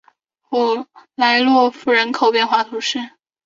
[0.49, 2.97] 普莱洛夫人口变化图示